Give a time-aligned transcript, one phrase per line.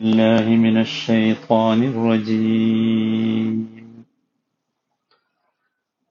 [0.00, 3.56] الله من الشيطان الرجيم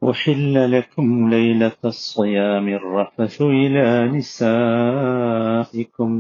[0.03, 6.11] أحل لكم ليلة الصيام الرفث إلى نسائكم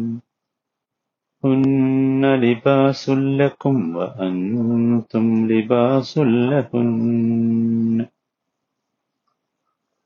[1.43, 8.07] هن لباس لكم وأنتم لباس لهن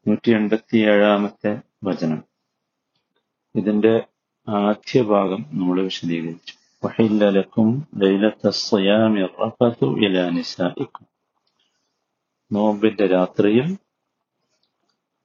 [0.05, 1.51] നൂറ്റി എൺപത്തി ഏഴാമത്തെ
[1.83, 2.19] വചനം
[3.55, 3.93] ഇതിന്റെ
[4.47, 6.53] ആദ്യ ഭാഗം നമ്മൾ വിശദീകരിച്ചു
[6.83, 11.03] وحل لكم ليلة الصيام الرفث إلى نسائكم
[12.51, 13.67] നോമ്പിന്റെ രാത്രിയിൽ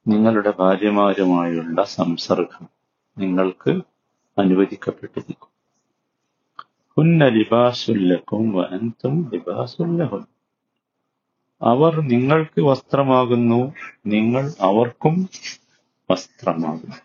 [0.05, 2.63] നിങ്ങളുടെ ഭാര്യമാരുമായുള്ള സംസർഗം
[3.17, 3.71] നിങ്ങൾക്ക്
[4.37, 5.49] അനുവദിക്കപ്പെട്ടിരിക്കും
[6.97, 10.23] ഹുന്ന ലിബാസുല്ലക്കും വഅൻതും ലിബാസുല്ലഹുൻ
[11.61, 13.61] അവർ നിങ്ങൾക്ക് വസ്ത്രമാകുന്നു
[14.05, 15.15] നിങ്ങൾ അവർക്കും
[16.09, 16.99] വസ്ത്രമാകുന്നു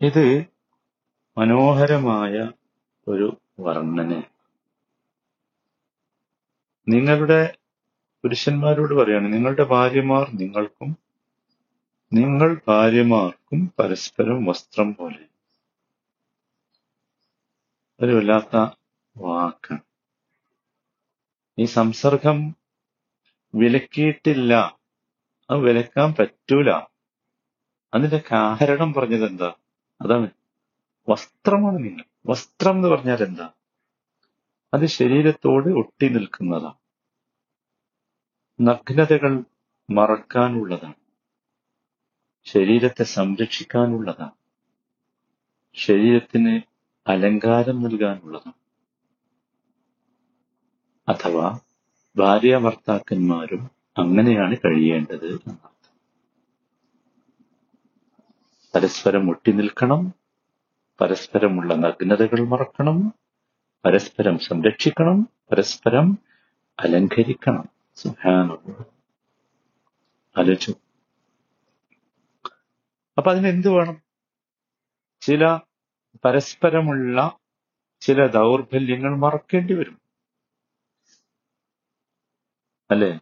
[0.00, 0.24] ഇത്
[1.37, 2.51] മനോഹരമായ
[3.07, 4.23] ഒരു വർണന.
[6.89, 7.57] നിങ്ങളുടെ
[8.23, 10.97] പുരുഷന്മാരോട് പറയാണ് നിങ്ങളുടെ ഭാര്യമാർ നിങ്ങൾക്കും
[12.13, 15.25] നിങ്ങൾ ഭാര്യമാർക്കും പരസ്പരം വസ്ത്രം പോലെ.
[17.99, 18.55] ഒരു വല്ലാത്ത
[19.17, 19.81] വാക്കാണ്
[21.59, 22.55] ഈ സംസർഗം
[23.55, 24.53] വിലക്കിയിട്ടില്ല.
[25.49, 26.71] അത് വിലക്കാൻ പറ്റൂല.
[27.93, 29.53] അതിന്റെ കാരണം പറഞ്ഞത് എന്താ
[30.01, 30.29] അതാണ്.
[31.09, 33.49] വസ്ത്രമാണ് നിങ്ങൾ വസ്ത്രം എന്ന് പറഞ്ഞാൽ എന്താ?
[34.73, 36.75] അത് ശരീരത്തോട് ഒട്ടി നിൽക്കുന്നതാണ്.
[38.61, 39.43] നഗ്നതകൾ
[39.89, 40.93] മറക്കാനുള്ളതാണ്.
[42.45, 44.31] ശരീരത്തെ സംരക്ഷിക്കാനുള്ളതാണ്.
[45.75, 46.61] ശരീരത്തിന്
[47.07, 48.53] അലങ്കാരം നൽകാനുള്ളതാണ്.
[51.09, 51.59] അഥവാ
[52.17, 55.95] ഭാര്യ ഭർത്താക്കന്മാരും അങ്ങനെയാണ് കഴിയേണ്ടത് എന്നർത്ഥം.
[58.75, 60.24] പരസ്പരം ഒട്ടി നിൽക്കണം
[61.01, 63.13] പരസ്പരമുള്ള നഗ്നതകൾ മറക്കണം.
[63.85, 65.29] പരസ്പരം സംരക്ഷിക്കണം.
[65.51, 66.17] പരസ്പരം
[66.79, 67.69] അലങ്കരിക്കണം.
[70.37, 70.75] ആലോചിച്ചു.
[73.17, 74.01] അപ്പൊ അതിന് എന്ത് വേണം?
[75.21, 75.59] ചില
[76.25, 77.37] പരസ്പരമുള്ള
[78.01, 80.01] ചില ദൗർബല്യങ്ങൾ മറക്കേണ്ടി വരും.
[82.91, 83.19] അല്ലേ?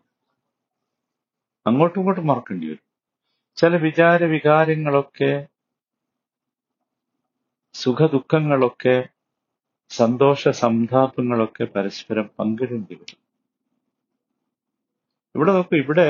[1.67, 2.93] അങ്ങോട്ടും ഇങ്ങോട്ടും മറക്കേണ്ടി വരും.
[3.55, 5.47] ചില വിചാര വികാരങ്ങളൊക്കെ
[7.75, 8.95] സുഖദുഃഖങ്ങളൊക്കെ
[9.91, 13.19] സന്തോഷ സംതാപങ്ങളൊക്കെ പരസ്പരം പങ്കിടേണ്ടി വരും
[15.35, 16.07] ഇവിടെ നോക്കൂ ഇവിടെ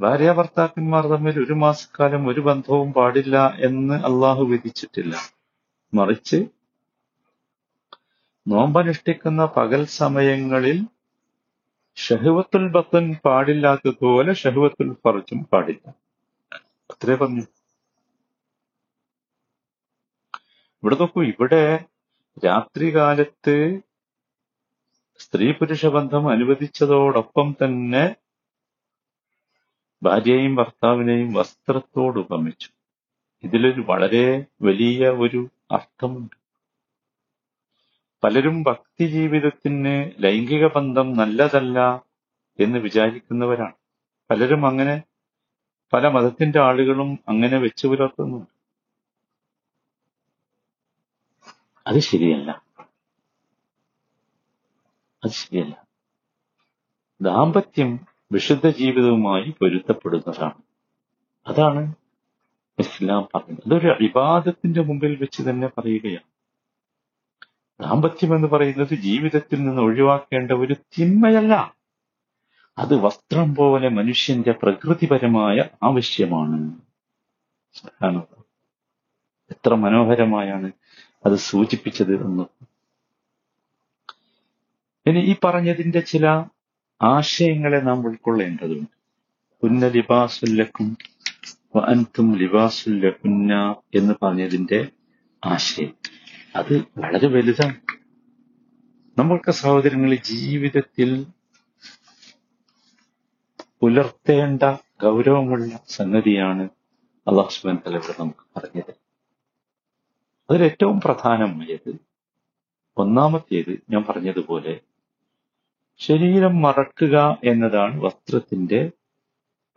[0.00, 5.14] ഭാര്യ ഭർത്താക്കന്മാർ തമ്മിൽ ഒരു മാസക്കാലം ഒരു ബന്ധവും പാടില്ല എന്ന് അള്ളാഹു വിധിച്ചിട്ടില്ല.
[5.92, 6.38] മറിച്ച്
[8.46, 10.78] നോമ്പനുഷ്ഠിക്കുന്ന പകൽ സമയങ്ങളിൽ
[11.96, 15.84] ഷഹുവത്തുൽ ബത്തൻ പാടില്ലാത്തതുപോലെ ഷഹുവത്തുൽ ഫർജും പാടില്ല.
[16.90, 17.44] അത്രേ പറഞ്ഞു.
[20.82, 21.84] ഇവിടെ നോക്കൂ ഇവിടെ
[22.44, 23.80] രാത്രികാലത്ത്
[25.18, 28.14] സ്ത്രീ പുരുഷ ബന്ധം അനുവദിച്ചതോടൊപ്പം തന്നെ
[30.02, 32.68] ഭാര്യയെയും ഭർത്താവിനെയും വസ്ത്രത്തോട് ഉപമിച്ചു.
[33.44, 36.36] ഇതിലൊരു വളരെ വലിയ ഒരു അർത്ഥമുണ്ട്.
[38.24, 42.02] പലരും ഭക്തി ജീവിതത്തിന് ലൈംഗിക ബന്ധം നല്ലതല്ല
[42.60, 43.74] എന്ന് വിചാരിക്കുന്നവരാണ്.
[44.30, 45.02] പലരും അങ്ങനെ
[45.92, 48.61] പല മതത്തിന്റെ ആളുകളും അങ്ങനെ വെച്ചു പുലർത്തുന്നുണ്ട്.
[51.86, 52.62] അത് ശരിയല്ല.
[55.24, 55.86] അത് ശരിയല്ല.
[57.20, 60.62] ദാമ്പത്യം വിശുദ്ധ ജീവിതവുമായി പൊരുത്തപ്പെടുന്നതാണ്.
[61.46, 61.94] അതാണ്
[62.78, 63.66] ഇസ്ലാം പറയുന്നത്.
[63.66, 66.32] അതൊരു അഭിവാദത്തിന്റെ മുമ്പിൽ വെച്ച് തന്നെ പറയുകയാണ്.
[67.82, 71.76] ദാമ്പത്യം എന്ന് പറയുന്നത് ജീവിതത്തിൽ നിന്ന് ഒഴിവാക്കേണ്ട ഒരു തിന്മയല്ല.
[72.78, 76.80] അത് വസ്ത്രം പോലെ മനുഷ്യന്റെ പ്രകൃതിപരമായ ആവശ്യമാണ്.
[79.50, 80.72] എത്ര മനോഹരമായാണ്
[81.26, 82.44] അത് സൂചിപ്പിച്ചത് എന്ന്
[85.06, 86.44] ഇനി ഈ പറഞ്ഞതിന്റെ ചില
[87.02, 88.88] ആശയങ്ങളെ നാം ഉൾക്കൊള്ളേണ്ടതുണ്ട്.
[89.62, 90.96] ഉന്ന ലിബാസുല്ലക്കും
[91.88, 94.88] അൻതും ലിബാസുല്ലക്കുന്ന എന്ന് പറഞ്ഞതിന്റെ
[95.44, 95.94] ആശയം.
[96.56, 97.74] അത് വളരെ വലുതാണ്.
[99.18, 101.26] നമ്മൾക്ക് സഹോദരങ്ങൾ ജീവിതത്തിൽ
[103.80, 104.62] പുലർത്തേണ്ട
[105.02, 106.68] ഗൗരവമുള്ള സംഗതിയാണ്
[107.28, 109.01] അള്ളാഹു സുബാൻ തല ഇവിടെ നമുക്ക് പറഞ്ഞത്.
[110.50, 111.96] അതിൽ ഏറ്റവും പ്രധാനമായത്
[112.96, 114.80] ഒന്നാമത്തേത് ഞാൻ പറഞ്ഞതുപോലെ
[115.98, 118.90] ശരീരം മറക്കുക എന്നതാണ് വസ്ത്രത്തിന്റെ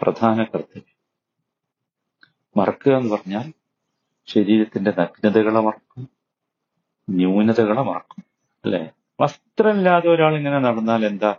[0.01, 0.95] പ്രധാന കർത്തവ്യം.
[2.57, 3.53] മറക്കുക എന്ന് പറഞ്ഞാൽ
[4.27, 6.09] ശരീരത്തിന്റെ നഗ്നതകളെ മറക്കും
[7.09, 8.23] ന്യൂനതകളെ മറക്കും
[8.65, 8.91] അല്ലെ?
[9.21, 11.35] വസ്ത്രമില്ലാതെ ഒരാൾ ഇങ്ങനെ നടന്നാൽ എന്താ?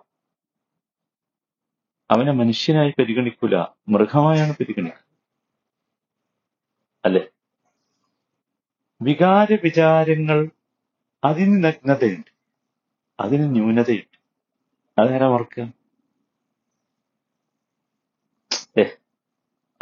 [2.10, 3.56] അവനെ മനുഷ്യനായി പരിഗണിക്കൂല
[3.88, 5.04] മൃഗമായാണ് പരിഗണിക്കുക.
[7.04, 7.22] അല്ലെ?
[9.00, 10.50] വികാര വിചാരങ്ങൾ
[11.24, 12.30] അതിന് നഗ്നതയുണ്ട്
[13.20, 14.18] അതിന് ന്യൂനതയുണ്ട്.
[14.98, 15.64] അതാരാ മറക്കുക?
[18.78, 18.84] ഏ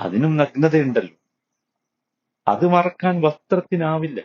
[0.00, 1.16] അതിനും നഗ്നതയുണ്ടല്ലോ
[2.48, 4.20] അത് മറക്കാൻ വസ്ത്രത്തിനാവില്ല.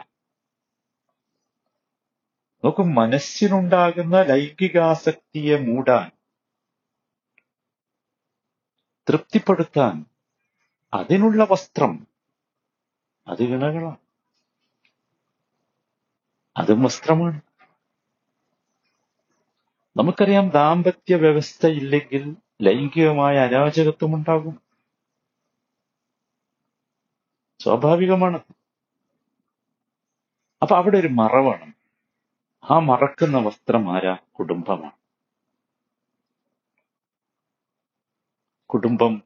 [2.63, 6.11] നോക്കും മനസ്സിനുണ്ടാകുന്ന ലൈംഗികാസക്തിയെ മൂടാൻ
[9.07, 10.05] തൃപ്തിപ്പെടുത്താൻ
[10.93, 12.07] അതിനുള്ള വസ്ത്രം
[13.27, 14.08] അത് ഇണകളാണ്
[16.59, 17.41] അതും വസ്ത്രമാണ്.
[19.97, 24.61] നമുക്കറിയാം ദാമ്പത്യ വ്യവസ്ഥ ഇല്ലെങ്കിൽ ലൈംഗികമായ അരാജകത്വം ഉണ്ടാകും.
[27.59, 28.39] സ്വാഭാവികമാണ്.
[30.61, 31.73] അപ്പൊ അവിടെ ഒരു മറവാണ്.
[32.71, 34.17] ആ മറക്കുന്ന വസ്ത്രം ആരാ?
[34.39, 34.91] കുടുംബമാണ്.
[38.69, 39.23] കുടുംബം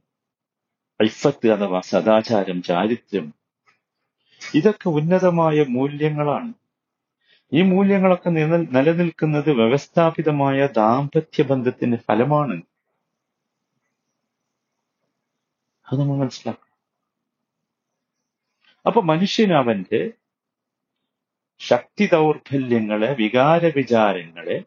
[1.03, 3.33] ഐഫത്ത് അഥവാ സദാചാരം ചാരിത്രം
[4.53, 6.53] ഇതൊക്കെ ഉന്നതമായ മൂല്യങ്ങളാണ്.
[7.53, 12.61] ഈ മൂല്യങ്ങളൊക്കെ നില- നിലനിൽക്കുന്നത് വ്യവസ്ഥാപിതമായ ദാമ്പത്യ ബന്ധത്തിന്റെ ഫലമാണ്.
[15.91, 16.73] അത് നമ്മൾ മനസ്സിലാക്കണം.
[18.85, 20.11] അപ്പൊ മനുഷ്യനവന്റെ
[21.59, 24.63] ശക്തി ദൗർബല്യങ്ങളെ വികാര വിചാരങ്ങളെ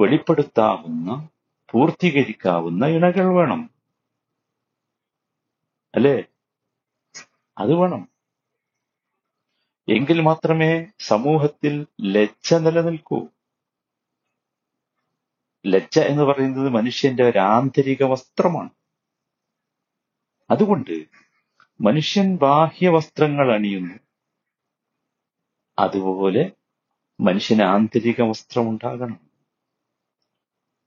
[0.00, 1.28] വെളിപ്പെടുത്താവുന്ന
[1.70, 3.70] പൂർത്തീകരിക്കാവുന്ന ഇണകൾ വേണം.
[5.94, 6.24] അല്ലേ?
[7.58, 8.08] അത് വേണം.
[9.90, 13.26] എങ്കിൽ മാത്രമേ സമൂഹത്തിൽ ലജ്ജ നിലനിൽക്കൂ.
[15.66, 18.70] ലജ്ജ എന്ന് പറയുന്നത് മനുഷ്യന്റെ ഒരു ആന്തരിക വസ്ത്രമാണ്.
[20.50, 21.04] അതുകൊണ്ട്
[21.80, 23.94] മനുഷ്യൻ ബാഹ്യ വസ്ത്രങ്ങൾ അണിയുന്നു.
[25.78, 26.52] അതുപോലെ
[27.20, 29.20] മനുഷ്യന് ആന്തരിക വസ്ത്രമുണ്ടാകണം.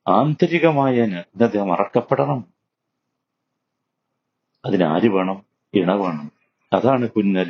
[0.08, 2.54] ആന്തരികമായ നഗ്നത മറക്കപ്പെടണം.
[4.66, 5.46] അതിനാര് വേണം?
[5.74, 6.32] ഇണ വേണം.
[6.74, 7.44] അതാണ് കുന്ന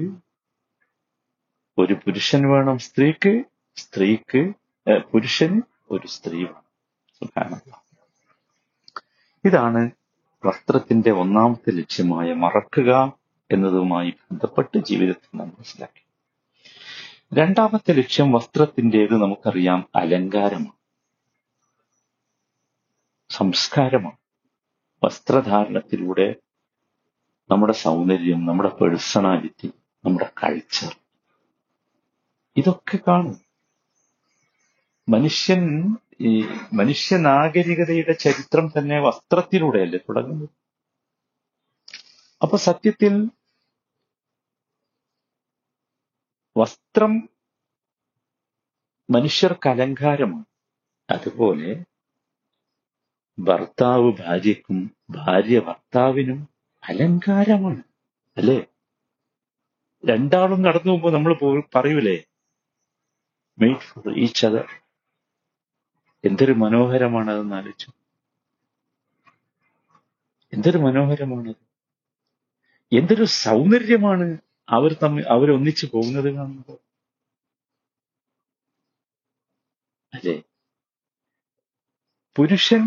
[1.77, 3.33] ഒരു പുരുഷൻ വേണം സ്ത്രീക്ക്
[3.77, 4.41] സ്ത്രീക്ക്
[5.11, 5.59] പുരുഷന്
[5.91, 6.63] ഒരു സ്ത്രീ വേണം.
[9.43, 9.81] ഇതാണ്
[10.43, 12.91] വസ്ത്രത്തിന്റെ ഒന്നാമത്തെ ലക്ഷ്യമായ മറക്കുക
[13.49, 16.03] എന്നതുമായി ബന്ധപ്പെട്ട് ജീവിതത്തിൽ നാം മനസ്സിലാക്കി.
[17.33, 20.76] രണ്ടാമത്തെ ലക്ഷ്യം വസ്ത്രത്തിന്റെത് നമുക്കറിയാം അലങ്കാരമാണ്.
[23.29, 24.17] സംസ്കാരമാണ്.
[25.03, 26.35] വസ്ത്രധാരണത്തിലൂടെ
[27.51, 29.67] നമ്മുടെ സൗന്ദര്യം നമ്മുടെ പേഴ്സണാലിറ്റി
[30.05, 30.97] നമ്മുടെ കൾച്ചർ
[32.57, 33.41] ഇതൊക്കെ കാണും.
[35.09, 40.49] മനുഷ്യൻ ഈ മനുഷ്യ നാഗരികതയുടെ ചരിത്രം തന്നെ വസ്ത്രത്തിലൂടെയല്ലേ തുടങ്ങുന്നത്?
[42.41, 43.29] അപ്പൊ സത്യത്തിൽ
[46.57, 47.29] വസ്ത്രം
[49.09, 50.45] മനുഷ്യർക്ക് അലങ്കാരമാണ്.
[51.09, 51.83] അതുപോലെ
[53.37, 54.77] ഭർത്താവ് ഭാര്യയ്ക്കും
[55.09, 56.39] ഭാര്യ ഭർത്താവിനും
[56.83, 57.81] അലങ്കാരമാണ്
[58.37, 58.59] അല്ലേ?
[60.03, 61.33] രണ്ടാളും നടന്നു പോകുമ്പോൾ നമ്മൾ
[61.75, 62.17] പറയൂലേ?
[63.57, 64.67] മെയ്ഡ് ഫോർ ഈച്ച് അതർ
[66.23, 67.89] എന്തൊരു മനോഹരമാണ് അതെന്ന് ആലോചിച്ചു.
[70.53, 71.63] എന്തൊരു മനോഹരമാണത്
[72.91, 74.27] എന്തൊരു സൗന്ദര്യമാണ്
[74.69, 76.77] അവർ തമ്മിൽ അവരൊന്നിച്ചു പോകുന്നത് കാണുമ്പോൾ
[80.13, 80.35] അല്ലേ?
[82.35, 82.83] പുരുഷൻ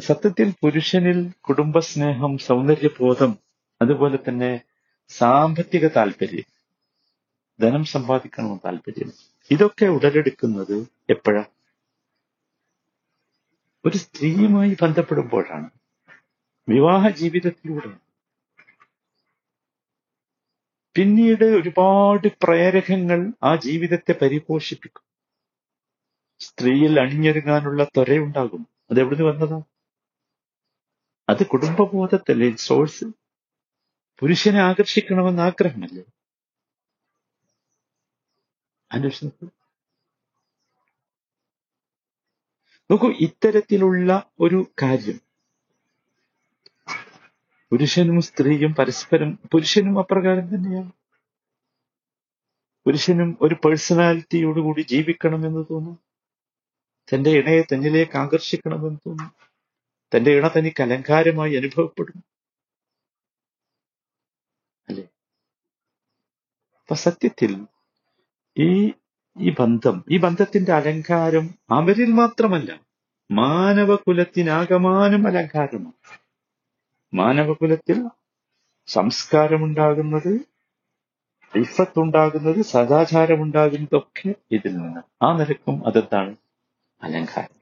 [0.00, 3.38] സത്യത്തിൽ പുരുഷനിൽ കുടുംബസ്നേഹം സൗന്ദര്യബോധം
[3.82, 4.60] അതുപോലെ തന്നെ
[5.08, 6.44] സാമ്പത്തിക താല്പര്യം
[7.60, 9.12] ധനം സമ്പാദിക്കണമെന്ന് താല്പര്യം
[9.50, 11.44] ഇതൊക്കെ ഉടലെടുക്കുന്നത് എപ്പോഴാ?
[13.84, 15.70] ഒരു സ്ത്രീയുമായി ബന്ധപ്പെടുമ്പോഴാണ്.
[16.68, 17.90] വിവാഹ ജീവിതത്തിലൂടെ.
[20.94, 25.02] പിന്നീട് ഒരുപാട് പ്രേരകങ്ങൾ ആ ജീവിതത്തെ പരിപോഷിപ്പിക്കും.
[26.40, 28.66] സ്ത്രീയിൽ അണിഞ്ഞൊരുങ്ങാനുള്ള ത്വരയുണ്ടാകും.
[28.90, 29.62] അതെവിടുന്ന് വന്നതാ?
[31.28, 33.04] അത് കുടുംബബോധത്തല്ലേ സോഴ്സ്
[34.18, 36.02] പുരുഷനെ ആകർഷിക്കണമെന്ന് ആഗ്രഹമല്ലേ?
[38.92, 39.46] അന്വേഷണത്തിൽ.
[42.90, 45.20] നോക്കൂ ഇത്തരത്തിലുള്ള ഒരു കാര്യം.
[47.70, 50.92] പുരുഷനും സ്ത്രീയും പരസ്പരം പുരുഷനും അപ്രകാരം തന്നെയാണ്.
[52.86, 55.98] പുരുഷനും ഒരു പേഴ്സണാലിറ്റിയോടുകൂടി ജീവിക്കണമെന്ന് തോന്നും.
[57.14, 59.51] തന്റെ ഇണയെ തന്നിലേക്ക് ആകർഷിക്കണമെന്ന് തോന്നും.
[60.16, 62.24] തന്റെ ഇണ തനിക്ക് അലങ്കാരമായി അനുഭവപ്പെടും.
[64.88, 65.02] അല്ലെ?
[66.82, 67.66] അപ്പൊ സത്യത്തിൽ
[68.58, 68.92] ഈ
[69.40, 72.80] ഈ ബന്ധം ഈ ബന്ധത്തിന്റെ അലങ്കാരം അവരിൽ മാത്രമല്ല
[73.30, 76.18] മാനവകുലത്തിനാകമാനം അലങ്കാരമാണ്.
[77.14, 78.08] മാനവകുലത്തിൽ
[78.86, 80.40] സംസ്കാരമുണ്ടാകുന്നത്
[81.58, 85.24] ഇഫത്തുണ്ടാകുന്നത് സദാചാരമുണ്ടാകുന്നതൊക്കെ ഇതിൽ നിന്ന്.
[85.24, 86.36] ആ നിരക്കും അതെന്താണ്?
[87.02, 87.61] അലങ്കാരം.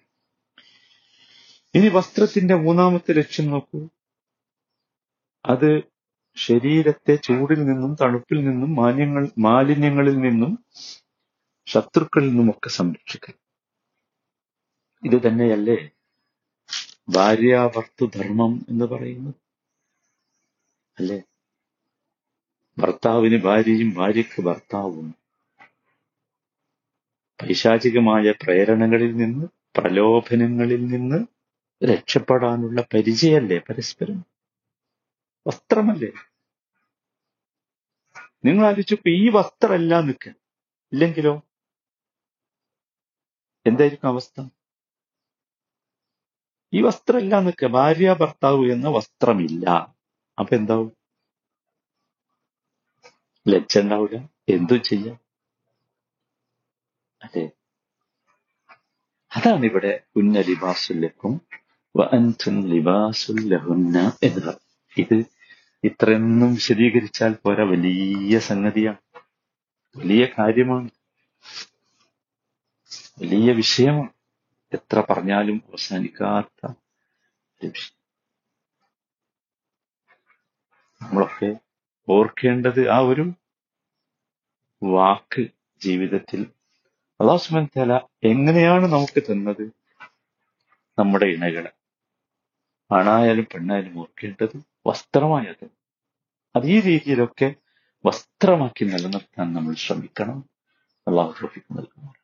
[1.75, 3.81] ഇനി വസ്ത്രത്തിന്റെ മൂന്നാമത്തെ ലക്ഷ്യം നോക്കൂ.
[5.45, 5.71] അത്
[6.37, 10.53] ശരീരത്തെ ചൂടിൽ നിന്നും തണുപ്പിൽ നിന്നും മാലിന്യങ്ങൾ മാലിന്യങ്ങളിൽ നിന്നും
[11.67, 13.35] ശത്രുക്കളിൽ നിന്നുമൊക്കെ സംരക്ഷിക്കൽ
[15.03, 15.79] ഇത് തന്നെയല്ലേ
[17.09, 19.39] ഭാര്യാഭർത്തൃധർമ്മം എന്ന് പറയുന്നത്?
[20.99, 21.19] അല്ലേ?
[22.79, 25.09] ഭർത്താവിന് ഭാര്യയും ഭാര്യയ്ക്ക് ഭർത്താവും.
[27.41, 29.47] പൈശാചികമായ പ്രേരണകളിൽ നിന്ന്
[29.77, 31.19] പ്രലോഭനങ്ങളിൽ നിന്ന്
[31.83, 34.19] രക്ഷപ്പെടാനുള്ള പരിചയമല്ലേ പരസ്പരം?
[35.47, 36.11] വസ്ത്രമല്ലേ?
[38.45, 40.29] നിങ്ങൾ ആലോചിച്ചപ്പോ ഈ വസ്ത്രമല്ല നിൽക്ക.
[40.93, 41.35] ഇല്ലെങ്കിലോ?
[43.67, 44.41] എന്തായിരിക്കും അവസ്ഥ?
[46.73, 47.67] ഈ വസ്ത്രമല്ല നിൽക്ക.
[47.67, 49.67] ഭാര്യ ഭർത്താവ് എന്ന വസ്ത്രമില്ല.
[50.39, 50.91] അപ്പൊ എന്താവും?
[53.47, 54.17] ലജ്ജ ഉണ്ടാവില്ല
[54.49, 55.17] എന്തു ചെയ്യാം?
[57.23, 57.45] അതെ
[59.33, 61.35] അതാണ് ഇവിടെ കുഞ്ഞ ലിബാസുല്ലക്കും
[61.99, 64.61] അൻതും ലിബാസുല്ലഹുന്ന എന്ന് പറയും
[64.99, 65.25] ഇത്
[65.85, 68.99] ഇത്രയൊന്നും വിശദീകരിച്ചാൽ പോരാ വലിയ സംഗതിയാണ്
[69.97, 70.91] വലിയ കാര്യമാണ്.
[73.21, 74.09] വലിയ വിഷയമാണ്.
[74.73, 76.73] എത്ര പറഞ്ഞാലും അവസാനിക്കാത്ത
[81.03, 81.57] നമ്മളൊക്കെ
[82.09, 83.33] ഓർക്കേണ്ടത് ആ ഒരു
[84.83, 85.47] വാക്ക്
[85.83, 86.47] ജീവിതത്തിൽ
[87.21, 89.71] അള്ളാഹു സുബൻ തല എങ്ങനെയാണ് നമുക്ക് തന്നത്?
[90.99, 91.80] നമ്മുടെ ഇണകളെ.
[92.93, 94.57] ആണായാലും പെണ്ണായാലും ഓർക്കേണ്ടത്
[94.87, 95.67] വസ്ത്രമായത്.
[96.57, 97.55] അത് ഈ രീതിയിലൊക്കെ
[98.07, 100.45] വസ്ത്രമാക്കി നിലനിർത്താൻ നമ്മൾ ശ്രമിക്കണം.
[101.09, 101.33] അള്ളാഹു
[101.73, 102.20] നൽകുന്നു